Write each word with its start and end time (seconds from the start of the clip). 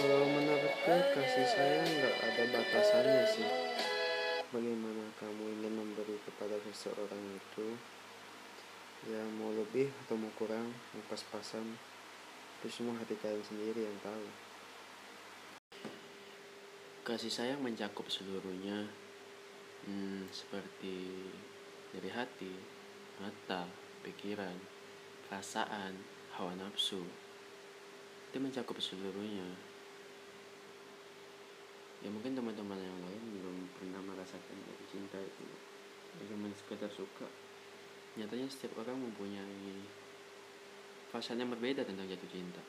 Kalau 0.00 0.24
menurutku 0.32 0.96
kasih 1.12 1.44
sayang 1.44 1.84
nggak 1.84 2.16
ada 2.24 2.44
batasannya 2.56 3.20
sih. 3.36 3.50
Bagaimana 4.48 5.12
kamu 5.20 5.60
ingin 5.60 5.76
memberi 5.76 6.16
kepada 6.24 6.56
seseorang 6.64 7.20
itu? 7.36 7.76
Ya 9.12 9.20
mau 9.36 9.52
lebih 9.52 9.92
atau 10.00 10.16
mau 10.16 10.32
kurang, 10.40 10.72
mau 10.96 11.04
pas-pasan, 11.04 11.76
itu 12.64 12.72
semua 12.72 12.96
hati 12.96 13.12
kalian 13.20 13.44
sendiri 13.44 13.84
yang 13.84 13.98
tahu. 14.00 14.24
Kasih 17.04 17.28
sayang 17.28 17.60
mencakup 17.60 18.08
seluruhnya, 18.08 18.88
hmm, 19.84 20.32
seperti 20.32 21.28
dari 21.92 22.08
hati, 22.08 22.56
mata, 23.20 23.68
pikiran, 24.00 24.56
perasaan, 25.28 25.92
hawa 26.40 26.56
nafsu. 26.56 27.04
Itu 28.32 28.40
mencakup 28.40 28.80
seluruhnya. 28.80 29.68
Ya 32.00 32.08
mungkin 32.08 32.32
teman-teman 32.32 32.80
yang 32.80 32.98
lain 33.04 33.22
belum 33.36 33.56
pernah 33.76 34.00
merasakan 34.00 34.56
jatuh 34.64 34.88
cinta 34.88 35.20
itu. 35.20 35.44
Ya 36.16 36.24
cuma 36.32 36.48
sekedar 36.56 36.88
suka. 36.88 37.28
Nyatanya 38.16 38.48
setiap 38.48 38.80
orang 38.80 38.96
mempunyai 38.96 39.76
yang 41.44 41.52
berbeda 41.52 41.84
tentang 41.84 42.08
jatuh 42.08 42.30
cinta. 42.32 42.62